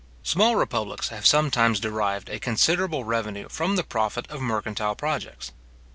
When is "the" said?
3.75-3.83